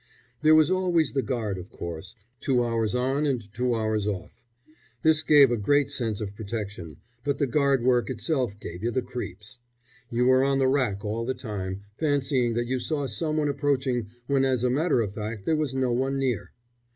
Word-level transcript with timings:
There 0.41 0.55
was 0.55 0.71
always 0.71 1.13
the 1.13 1.21
guard, 1.21 1.59
of 1.59 1.69
course, 1.69 2.15
two 2.39 2.63
hours 2.63 2.95
on 2.95 3.27
and 3.27 3.39
two 3.53 3.75
hours 3.75 4.07
off. 4.07 4.31
This 5.03 5.21
gave 5.21 5.51
a 5.51 5.57
great 5.57 5.91
sense 5.91 6.19
of 6.21 6.35
protection; 6.35 6.97
but 7.23 7.37
the 7.37 7.45
guard 7.45 7.83
work 7.83 8.09
itself 8.09 8.59
gave 8.59 8.81
you 8.81 8.89
the 8.89 9.03
creeps. 9.03 9.59
You 10.09 10.25
were 10.25 10.43
on 10.43 10.57
the 10.57 10.67
rack 10.67 11.05
all 11.05 11.23
the 11.23 11.35
time, 11.35 11.81
fancying 11.99 12.55
that 12.55 12.65
you 12.65 12.79
saw 12.79 13.05
some 13.05 13.37
one 13.37 13.47
approaching 13.47 14.09
when 14.25 14.43
as 14.43 14.63
a 14.63 14.71
matter 14.71 15.01
of 15.01 15.13
fact 15.13 15.45
there 15.45 15.55
was 15.55 15.75
no 15.75 15.91
one 15.91 16.17
near. 16.17 16.49